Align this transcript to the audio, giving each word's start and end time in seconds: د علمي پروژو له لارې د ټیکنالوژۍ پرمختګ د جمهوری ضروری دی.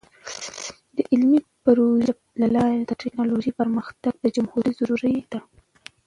د 0.95 0.97
علمي 1.11 1.39
پروژو 1.63 2.13
له 2.41 2.47
لارې 2.55 2.77
د 2.85 2.91
ټیکنالوژۍ 3.01 3.51
پرمختګ 3.59 4.13
د 4.19 4.25
جمهوری 4.35 4.71
ضروری 4.79 5.15
دی. 5.31 5.39